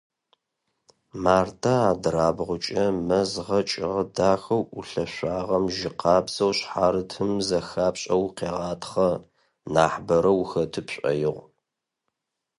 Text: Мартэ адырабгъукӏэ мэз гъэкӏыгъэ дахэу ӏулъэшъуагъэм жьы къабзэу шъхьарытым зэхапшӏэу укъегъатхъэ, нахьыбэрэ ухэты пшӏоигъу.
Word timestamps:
Мартэ 1.23 1.73
адырабгъукӏэ 1.91 2.85
мэз 3.07 3.31
гъэкӏыгъэ 3.45 4.03
дахэу 4.15 4.63
ӏулъэшъуагъэм 4.71 5.65
жьы 5.75 5.89
къабзэу 5.99 6.51
шъхьарытым 6.57 7.31
зэхапшӏэу 7.47 8.23
укъегъатхъэ, 8.27 9.09
нахьыбэрэ 9.73 10.31
ухэты 10.39 10.81
пшӏоигъу. 10.87 11.39